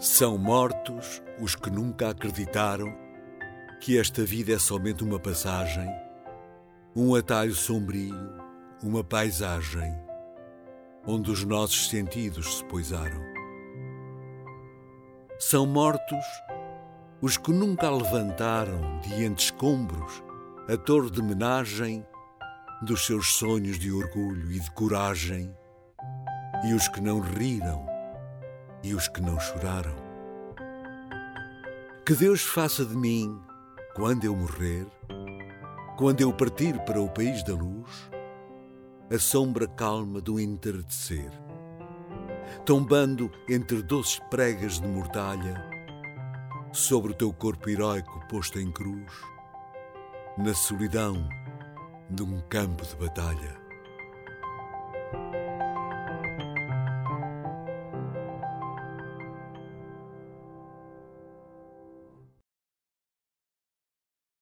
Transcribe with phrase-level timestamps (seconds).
[0.00, 2.90] São mortos os que nunca acreditaram
[3.82, 5.86] que esta vida é somente uma passagem,
[6.96, 8.16] um atalho sombrio,
[8.82, 9.94] uma paisagem
[11.06, 13.20] onde os nossos sentidos se poisaram.
[15.38, 16.24] São mortos
[17.20, 20.24] os que nunca levantaram diante escombros
[20.66, 22.06] a torre de menagem
[22.80, 25.54] dos seus sonhos de orgulho e de coragem,
[26.64, 27.89] e os que não riram
[28.82, 29.94] e os que não choraram.
[32.04, 33.40] Que Deus faça de mim,
[33.94, 34.86] quando eu morrer,
[35.96, 38.10] quando eu partir para o país da luz,
[39.12, 41.30] a sombra calma do entardecer,
[42.64, 45.68] tombando entre doces pregas de mortalha,
[46.72, 49.12] sobre o teu corpo heróico posto em cruz,
[50.38, 51.28] na solidão
[52.08, 53.59] de um campo de batalha.